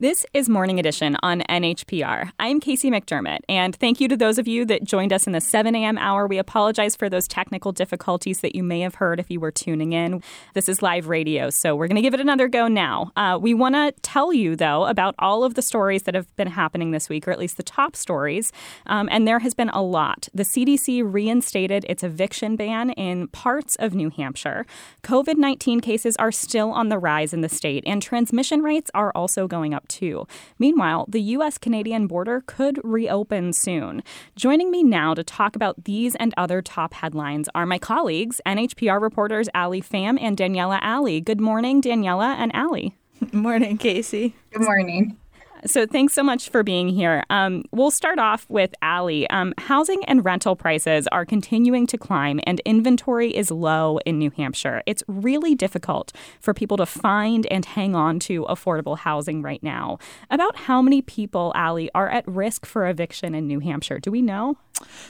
[0.00, 2.32] This is Morning Edition on NHPR.
[2.40, 5.42] I'm Casey McDermott, and thank you to those of you that joined us in the
[5.42, 5.98] 7 a.m.
[5.98, 6.26] hour.
[6.26, 9.92] We apologize for those technical difficulties that you may have heard if you were tuning
[9.92, 10.22] in.
[10.54, 13.12] This is live radio, so we're going to give it another go now.
[13.14, 16.48] Uh, we want to tell you, though, about all of the stories that have been
[16.48, 18.52] happening this week, or at least the top stories,
[18.86, 20.28] um, and there has been a lot.
[20.32, 24.64] The CDC reinstated its eviction ban in parts of New Hampshire.
[25.02, 29.12] COVID 19 cases are still on the rise in the state, and transmission rates are
[29.14, 30.26] also going up too.
[30.58, 31.58] Meanwhile, the U.S.
[31.58, 34.02] Canadian border could reopen soon.
[34.36, 39.02] Joining me now to talk about these and other top headlines are my colleagues, NHPR
[39.02, 41.20] reporters Alli Fam and Daniela Allee.
[41.20, 42.96] Good morning, Daniela and Alli.
[43.32, 44.34] Morning, Casey.
[44.50, 45.19] Good morning.
[45.66, 47.22] So thanks so much for being here.
[47.28, 49.28] Um, we'll start off with Alli.
[49.28, 54.30] Um, housing and rental prices are continuing to climb, and inventory is low in New
[54.30, 54.82] Hampshire.
[54.86, 59.98] It's really difficult for people to find and hang on to affordable housing right now.
[60.30, 63.98] About how many people, Alli, are at risk for eviction in New Hampshire?
[63.98, 64.56] Do we know?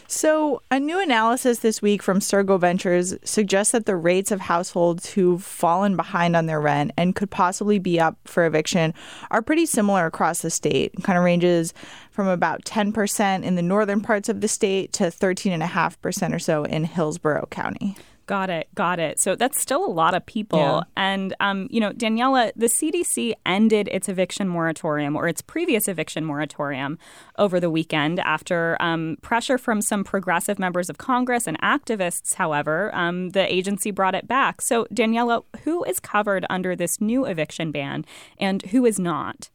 [0.08, 5.10] So, a new analysis this week from Surgo Ventures suggests that the rates of households
[5.10, 8.94] who've fallen behind on their rent and could possibly be up for eviction
[9.30, 10.92] are pretty similar across the state.
[10.96, 11.74] It kind of ranges
[12.10, 16.84] from about 10% in the northern parts of the state to 13.5% or so in
[16.84, 17.96] Hillsborough County.
[18.30, 18.68] Got it.
[18.76, 19.18] Got it.
[19.18, 20.60] So that's still a lot of people.
[20.60, 20.82] Yeah.
[20.96, 26.24] And, um, you know, Daniela, the CDC ended its eviction moratorium or its previous eviction
[26.24, 26.96] moratorium
[27.38, 32.34] over the weekend after um, pressure from some progressive members of Congress and activists.
[32.34, 34.62] However, um, the agency brought it back.
[34.62, 38.04] So, Daniela, who is covered under this new eviction ban
[38.38, 39.50] and who is not?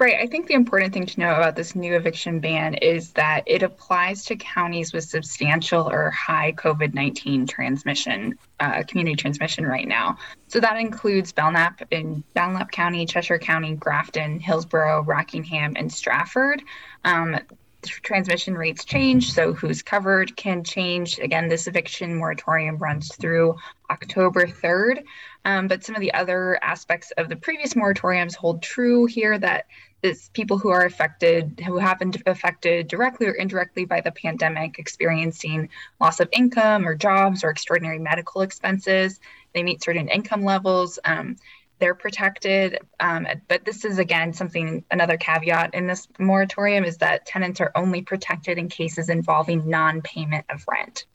[0.00, 0.16] Right.
[0.18, 3.62] I think the important thing to know about this new eviction ban is that it
[3.62, 10.16] applies to counties with substantial or high COVID 19 transmission, uh, community transmission right now.
[10.46, 16.62] So that includes Belknap in Belknap County, Cheshire County, Grafton, Hillsborough, Rockingham, and Strafford.
[17.04, 17.38] Um,
[17.82, 21.18] transmission rates change, so who's covered can change.
[21.18, 23.56] Again, this eviction moratorium runs through
[23.90, 25.04] October 3rd.
[25.44, 29.66] Um, but some of the other aspects of the previous moratoriums hold true here that
[30.02, 34.78] is people who are affected, who have been affected directly or indirectly by the pandemic,
[34.78, 35.68] experiencing
[36.00, 39.20] loss of income or jobs or extraordinary medical expenses.
[39.54, 40.98] They meet certain income levels.
[41.04, 41.36] Um,
[41.80, 42.78] they're protected.
[43.00, 47.72] Um, but this is again something another caveat in this moratorium is that tenants are
[47.74, 51.06] only protected in cases involving non-payment of rent.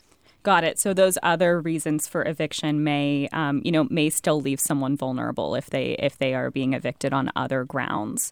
[0.45, 0.77] Got it.
[0.77, 5.55] So those other reasons for eviction may, um, you know, may still leave someone vulnerable
[5.55, 8.31] if they if they are being evicted on other grounds.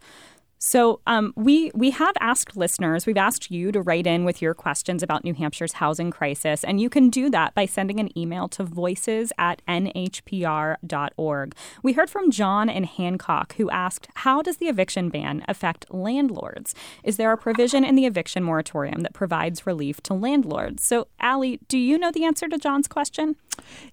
[0.66, 4.54] So um, we we have asked listeners, we've asked you to write in with your
[4.54, 8.48] questions about New Hampshire's housing crisis, and you can do that by sending an email
[8.48, 11.56] to voices at nhpr.org.
[11.84, 16.74] We heard from John in Hancock who asked, "How does the eviction ban affect landlords?
[17.04, 21.60] Is there a provision in the eviction moratorium that provides relief to landlords?" So, Alli,
[21.68, 23.36] do you know the answer to John's question?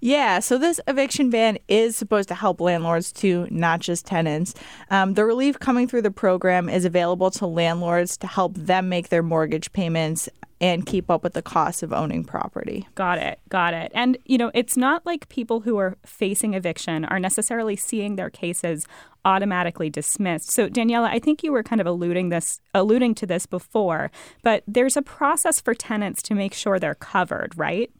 [0.00, 4.54] Yeah, so this eviction ban is supposed to help landlords too, not just tenants.
[4.90, 9.08] Um, the relief coming through the program is available to landlords to help them make
[9.08, 10.28] their mortgage payments
[10.60, 12.86] and keep up with the cost of owning property.
[12.94, 13.40] Got it.
[13.48, 13.90] Got it.
[13.94, 18.28] And, you know, it's not like people who are facing eviction are necessarily seeing their
[18.28, 18.86] cases
[19.24, 20.50] automatically dismissed.
[20.50, 24.10] So Daniela, I think you were kind of alluding this alluding to this before,
[24.42, 27.90] but there's a process for tenants to make sure they're covered, right?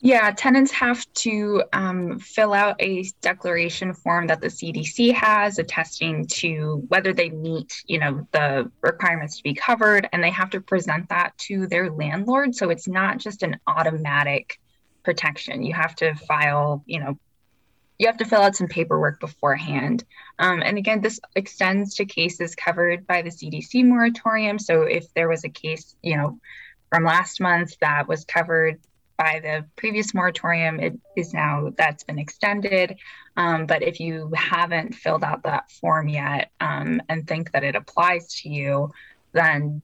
[0.00, 6.26] Yeah, tenants have to um, fill out a declaration form that the CDC has attesting
[6.28, 10.60] to whether they meet, you know, the requirements to be covered, and they have to
[10.60, 12.54] present that to their landlord.
[12.54, 14.60] So it's not just an automatic
[15.02, 15.64] protection.
[15.64, 17.18] You have to file, you know,
[17.98, 20.04] you have to fill out some paperwork beforehand.
[20.38, 24.58] Um, and again, this extends to cases covered by the CDC moratorium.
[24.60, 26.38] So if there was a case, you know,
[26.90, 28.80] from last month that was covered
[29.18, 30.80] by the previous moratorium.
[30.80, 32.96] It is now that's been extended.
[33.36, 37.74] Um, but if you haven't filled out that form yet um, and think that it
[37.74, 38.92] applies to you,
[39.32, 39.82] then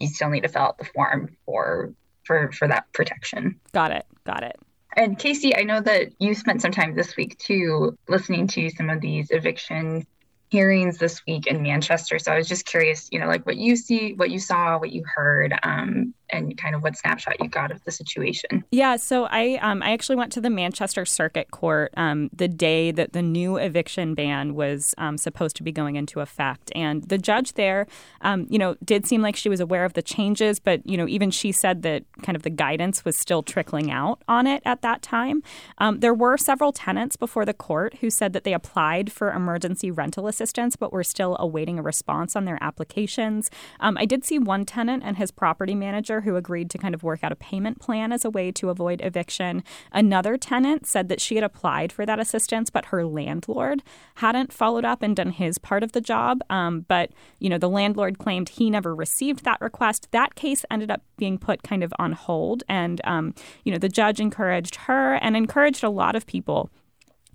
[0.00, 3.58] you still need to fill out the form for for for that protection.
[3.72, 4.04] Got it.
[4.24, 4.56] Got it.
[4.96, 8.90] And Casey, I know that you spent some time this week too listening to some
[8.90, 10.06] of these eviction
[10.48, 12.18] hearings this week in Manchester.
[12.18, 14.92] So I was just curious, you know, like what you see, what you saw, what
[14.92, 18.64] you heard, um, and kind of what snapshot you got of the situation.
[18.70, 22.90] Yeah, so I um, I actually went to the Manchester Circuit Court um, the day
[22.92, 27.18] that the new eviction ban was um, supposed to be going into effect, and the
[27.18, 27.86] judge there,
[28.22, 31.08] um, you know, did seem like she was aware of the changes, but you know,
[31.08, 34.82] even she said that kind of the guidance was still trickling out on it at
[34.82, 35.42] that time.
[35.78, 39.90] Um, there were several tenants before the court who said that they applied for emergency
[39.90, 43.50] rental assistance, but were still awaiting a response on their applications.
[43.80, 47.02] Um, I did see one tenant and his property manager who agreed to kind of
[47.02, 49.62] work out a payment plan as a way to avoid eviction.
[49.92, 53.82] Another tenant said that she had applied for that assistance, but her landlord
[54.16, 56.40] hadn't followed up and done his part of the job.
[56.50, 60.08] Um, but, you know, the landlord claimed he never received that request.
[60.10, 62.62] That case ended up being put kind of on hold.
[62.68, 63.34] And, um,
[63.64, 66.70] you know, the judge encouraged her and encouraged a lot of people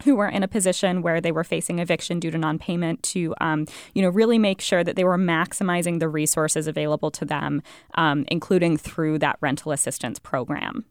[0.03, 3.65] who were in a position where they were facing eviction due to non-payment to um,
[3.93, 7.61] you know really make sure that they were maximizing the resources available to them
[7.95, 10.85] um, including through that rental assistance program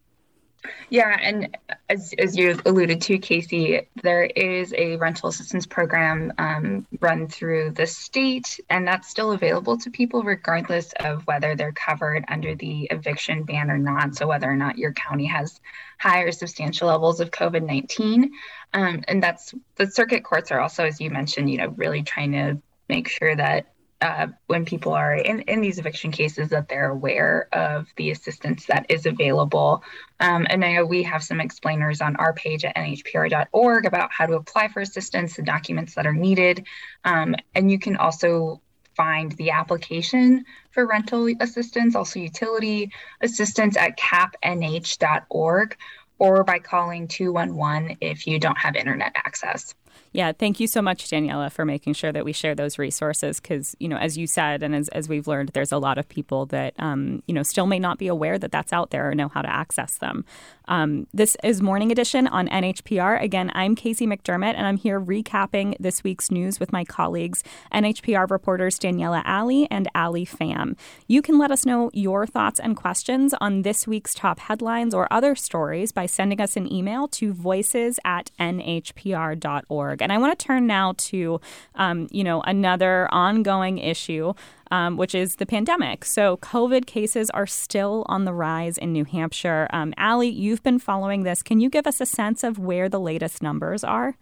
[0.91, 1.57] yeah, and
[1.89, 7.71] as, as you alluded to, Casey, there is a rental assistance program um, run through
[7.71, 12.89] the state, and that's still available to people regardless of whether they're covered under the
[12.91, 14.15] eviction ban or not.
[14.17, 15.61] So, whether or not your county has
[15.99, 18.33] high or substantial levels of COVID 19.
[18.73, 22.33] Um, and that's the circuit courts are also, as you mentioned, you know, really trying
[22.33, 26.91] to make sure that uh, when people are in, in these eviction cases that they're
[26.91, 29.83] aware of the assistance that is available.
[30.21, 34.27] Um, and I know we have some explainers on our page at nhpr.org about how
[34.27, 36.67] to apply for assistance, the documents that are needed.
[37.05, 38.63] Um, and you can also
[38.97, 45.77] find the application for rental assistance, also utility assistance at capnh.org
[46.19, 49.75] or by calling 211 if you don't have internet access.
[50.13, 53.39] Yeah, thank you so much, Daniela, for making sure that we share those resources.
[53.39, 56.09] Because you know, as you said, and as, as we've learned, there's a lot of
[56.09, 59.15] people that um, you know still may not be aware that that's out there or
[59.15, 60.25] know how to access them.
[60.67, 63.23] Um, this is Morning Edition on NHPR.
[63.23, 68.31] Again, I'm Casey McDermott, and I'm here recapping this week's news with my colleagues, NHPR
[68.31, 70.77] reporters Daniela Allee and Alli Fam.
[71.07, 75.13] You can let us know your thoughts and questions on this week's top headlines or
[75.13, 80.00] other stories by sending us an email to voices at nhpr.org.
[80.01, 81.41] And I want to turn now to,
[81.75, 84.35] um, you know, another ongoing issue
[84.71, 86.05] um, which is the pandemic.
[86.05, 89.69] So, COVID cases are still on the rise in New Hampshire.
[89.73, 91.43] Um, Alli, you've been following this.
[91.43, 94.17] Can you give us a sense of where the latest numbers are?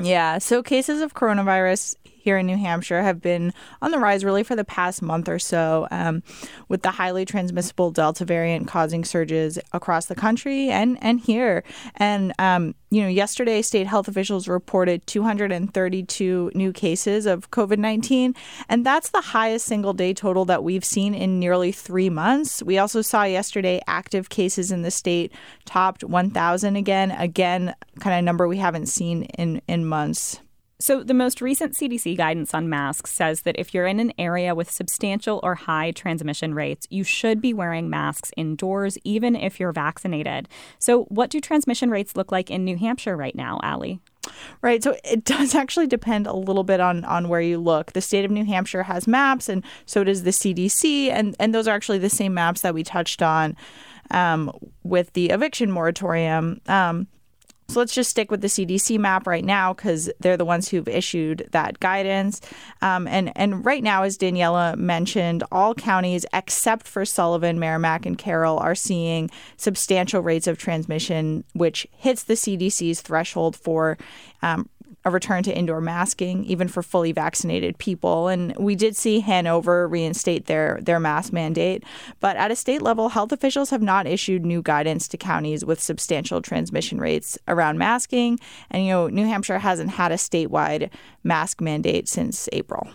[0.00, 4.44] Yeah, so cases of coronavirus here in New Hampshire have been on the rise really
[4.44, 6.22] for the past month or so, um,
[6.68, 11.64] with the highly transmissible Delta variant causing surges across the country and and here.
[11.96, 18.34] And um, you know, yesterday state health officials reported 232 new cases of COVID 19,
[18.68, 22.62] and that's the highest single day total that we've seen in nearly three months.
[22.62, 25.32] We also saw yesterday active cases in the state
[25.64, 30.40] topped 1,000 again, again, kind of number we haven't seen in in months.
[30.82, 34.52] So, the most recent CDC guidance on masks says that if you're in an area
[34.52, 39.70] with substantial or high transmission rates, you should be wearing masks indoors, even if you're
[39.70, 40.48] vaccinated.
[40.80, 44.00] So, what do transmission rates look like in New Hampshire right now, Alli?
[44.60, 44.82] Right.
[44.82, 47.92] So it does actually depend a little bit on on where you look.
[47.92, 51.68] The state of New Hampshire has maps, and so does the CDC, and and those
[51.68, 53.56] are actually the same maps that we touched on
[54.10, 54.50] um,
[54.82, 56.60] with the eviction moratorium.
[56.66, 57.06] Um,
[57.72, 60.86] so let's just stick with the CDC map right now because they're the ones who've
[60.86, 62.40] issued that guidance.
[62.82, 68.18] Um, and and right now, as Daniela mentioned, all counties except for Sullivan, Merrimack, and
[68.18, 73.96] Carroll are seeing substantial rates of transmission, which hits the CDC's threshold for
[74.42, 74.68] um,
[75.04, 78.28] a return to indoor masking, even for fully vaccinated people.
[78.28, 81.84] And we did see Hanover reinstate their, their mask mandate.
[82.20, 85.82] But at a state level, health officials have not issued new guidance to counties with
[85.82, 88.38] substantial transmission rates around masking.
[88.70, 90.90] And, you know, New Hampshire hasn't had a statewide
[91.24, 92.88] mask mandate since April.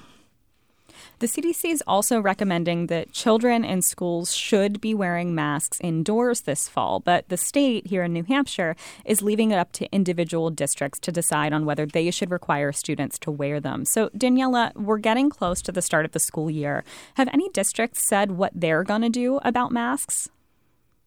[1.20, 6.68] The CDC is also recommending that children in schools should be wearing masks indoors this
[6.70, 11.00] fall, but the state here in New Hampshire is leaving it up to individual districts
[11.00, 13.84] to decide on whether they should require students to wear them.
[13.84, 16.84] So, Daniela, we're getting close to the start of the school year.
[17.16, 20.30] Have any districts said what they're going to do about masks?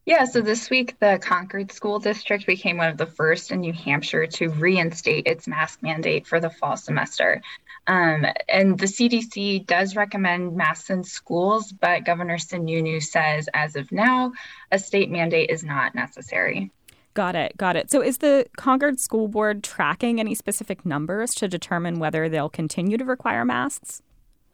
[0.07, 3.73] Yeah, so this week the Concord School District became one of the first in New
[3.73, 7.43] Hampshire to reinstate its mask mandate for the fall semester.
[7.87, 13.91] Um, and the CDC does recommend masks in schools, but Governor Sununu says as of
[13.93, 14.33] now,
[14.71, 16.71] a state mandate is not necessary.
[17.15, 17.57] Got it.
[17.57, 17.91] Got it.
[17.91, 22.97] So, is the Concord School Board tracking any specific numbers to determine whether they'll continue
[22.97, 24.01] to require masks?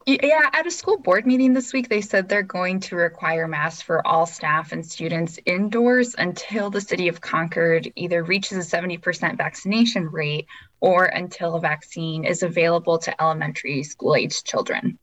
[0.09, 3.83] Yeah, at a school board meeting this week, they said they're going to require masks
[3.83, 9.37] for all staff and students indoors until the city of Concord either reaches a 70%
[9.37, 10.47] vaccination rate
[10.79, 14.97] or until a vaccine is available to elementary school age children.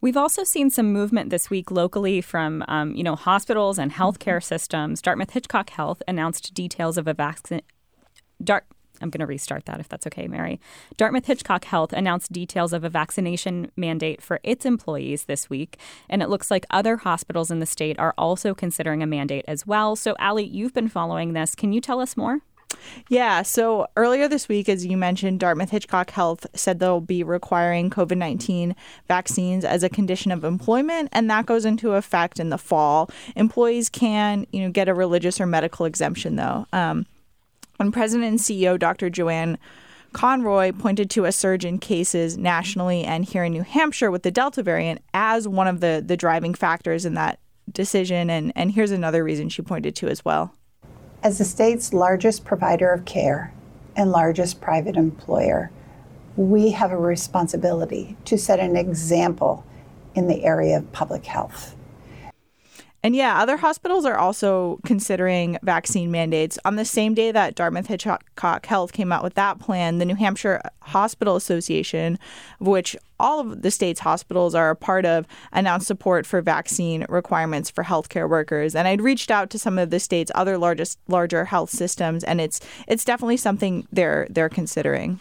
[0.00, 4.42] We've also seen some movement this week locally from, um, you know, hospitals and healthcare
[4.42, 5.02] systems.
[5.02, 7.60] Dartmouth Hitchcock Health announced details of a vaccine.
[8.42, 8.64] Dart-
[9.00, 10.60] I'm going to restart that if that's okay, Mary.
[10.96, 15.78] Dartmouth Hitchcock Health announced details of a vaccination mandate for its employees this week,
[16.08, 19.66] and it looks like other hospitals in the state are also considering a mandate as
[19.66, 19.96] well.
[19.96, 21.54] So, Alli, you've been following this.
[21.54, 22.40] Can you tell us more?
[23.08, 27.90] Yeah, so earlier this week, as you mentioned, Dartmouth Hitchcock Health said they'll be requiring
[27.90, 28.76] COVID 19
[29.08, 33.10] vaccines as a condition of employment, and that goes into effect in the fall.
[33.36, 36.66] Employees can, you know, get a religious or medical exemption, though.
[36.72, 37.06] Um,
[37.80, 39.08] when President and CEO Dr.
[39.08, 39.56] Joanne
[40.12, 44.30] Conroy pointed to a surge in cases nationally and here in New Hampshire with the
[44.30, 47.38] Delta variant as one of the, the driving factors in that
[47.72, 48.28] decision.
[48.28, 50.54] And, and here's another reason she pointed to as well.
[51.22, 53.50] As the state's largest provider of care
[53.96, 55.70] and largest private employer,
[56.36, 59.64] we have a responsibility to set an example
[60.14, 61.74] in the area of public health.
[63.02, 66.58] And yeah, other hospitals are also considering vaccine mandates.
[66.64, 70.16] On the same day that Dartmouth Hitchcock Health came out with that plan, the New
[70.16, 72.18] Hampshire Hospital Association,
[72.60, 77.06] of which all of the state's hospitals are a part of, announced support for vaccine
[77.08, 78.74] requirements for healthcare workers.
[78.74, 82.40] And I'd reached out to some of the state's other largest larger health systems, and
[82.40, 85.20] it's it's definitely something they're they're considering.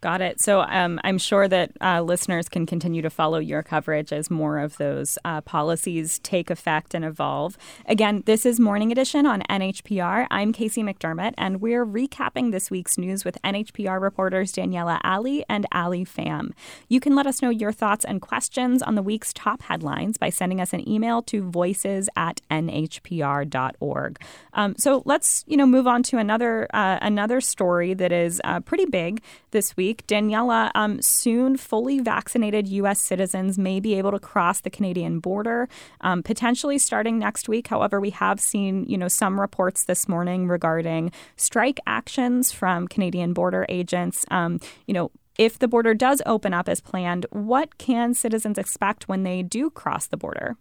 [0.00, 0.40] Got it.
[0.40, 4.58] So um, I'm sure that uh, listeners can continue to follow your coverage as more
[4.58, 7.58] of those uh, policies take effect and evolve.
[7.84, 10.26] Again, this is Morning Edition on NHPR.
[10.30, 15.66] I'm Casey McDermott, and we're recapping this week's news with NHPR reporters Daniela Allee and
[15.70, 16.54] Alli Fam.
[16.88, 20.30] You can let us know your thoughts and questions on the week's top headlines by
[20.30, 24.18] sending us an email to voices at nhpr.org.
[24.54, 28.60] Um, so let's you know move on to another uh, another story that is uh,
[28.60, 33.00] pretty big this week week, Daniela, um, soon fully vaccinated U.S.
[33.00, 35.68] citizens may be able to cross the Canadian border,
[36.02, 37.66] um, potentially starting next week.
[37.66, 43.32] However, we have seen, you know, some reports this morning regarding strike actions from Canadian
[43.32, 44.24] border agents.
[44.30, 49.08] Um, you know, if the border does open up as planned, what can citizens expect
[49.08, 50.56] when they do cross the border?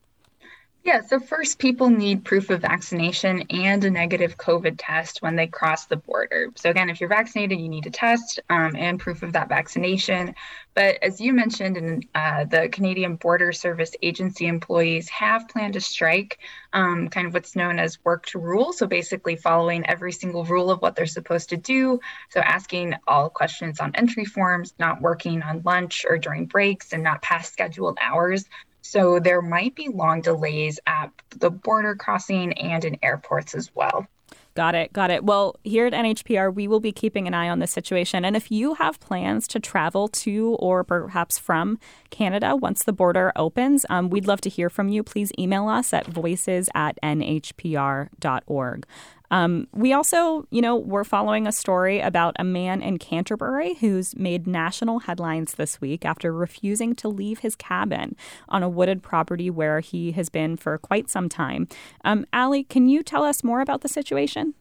[0.89, 5.45] Yeah, so first, people need proof of vaccination and a negative COVID test when they
[5.45, 6.49] cross the border.
[6.55, 10.33] So, again, if you're vaccinated, you need a test um, and proof of that vaccination.
[10.73, 15.79] But as you mentioned, and uh, the Canadian Border Service Agency employees have planned to
[15.79, 16.39] strike
[16.73, 18.73] um, kind of what's known as work to rule.
[18.73, 21.99] So, basically, following every single rule of what they're supposed to do.
[22.31, 27.03] So, asking all questions on entry forms, not working on lunch or during breaks, and
[27.03, 28.45] not past scheduled hours.
[28.89, 34.07] So there might be long delays at the border crossing and in airports as well.
[34.55, 34.91] Got it.
[34.91, 35.23] Got it.
[35.23, 38.25] Well, here at NHPR, we will be keeping an eye on this situation.
[38.25, 41.77] And if you have plans to travel to or perhaps from
[42.09, 45.03] Canada once the border opens, um, we'd love to hear from you.
[45.03, 48.85] Please email us at voices at nhpr.org.
[49.31, 54.15] Um, we also, you know, we're following a story about a man in Canterbury who's
[54.15, 58.15] made national headlines this week after refusing to leave his cabin
[58.47, 61.67] on a wooded property where he has been for quite some time.
[62.03, 64.53] Um, Alli, can you tell us more about the situation?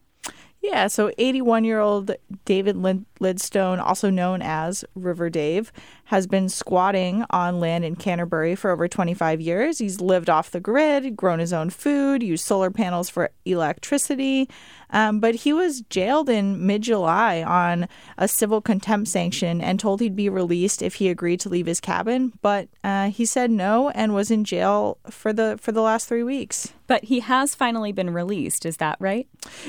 [0.61, 2.11] Yeah, so 81 year old
[2.43, 5.71] David Lidstone, also known as River Dave,
[6.09, 9.77] has been squatting on land in Canterbury for over 25 years.
[9.77, 14.49] He's lived off the grid, grown his own food, used solar panels for electricity,
[14.89, 17.87] um, but he was jailed in mid July on
[18.17, 21.79] a civil contempt sanction and told he'd be released if he agreed to leave his
[21.79, 22.33] cabin.
[22.41, 26.23] But uh, he said no and was in jail for the for the last three
[26.23, 26.73] weeks.
[26.87, 28.65] But he has finally been released.
[28.65, 29.27] Is that right?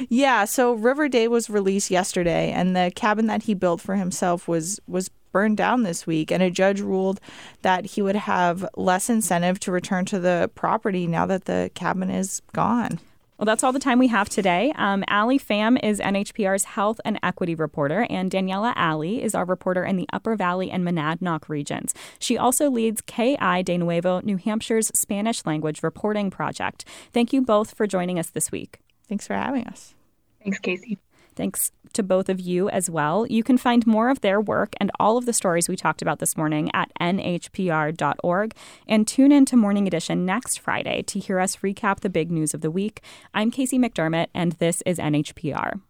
[0.09, 0.47] Yeah.
[0.47, 4.80] So River Dave was released yesterday, and the cabin that he built for himself was
[4.87, 7.20] was burned down this week, and a judge ruled
[7.62, 12.10] that he would have less incentive to return to the property now that the cabin
[12.10, 13.00] is gone.
[13.40, 14.70] Well, that's all the time we have today.
[14.76, 19.82] Um, Alli Fam is NHPR's health and equity reporter, and Daniela Allee is our reporter
[19.82, 21.94] in the Upper Valley and Monadnock regions.
[22.18, 26.84] She also leads Qué Hay de Nuevo, New Hampshire's Spanish language reporting project.
[27.14, 28.78] Thank you both for joining us this week.
[29.08, 29.94] Thanks for having us.
[30.42, 30.99] Thanks, Casey.
[31.40, 33.26] Thanks to both of you as well.
[33.26, 36.18] You can find more of their work and all of the stories we talked about
[36.18, 38.54] this morning at nhpr.org
[38.87, 42.52] and tune in to Morning Edition next Friday to hear us recap the big news
[42.52, 43.00] of the week.
[43.32, 45.80] I'm Casey McDermott, and this is NHPR.